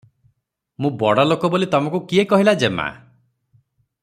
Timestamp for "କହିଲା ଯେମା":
2.33-2.91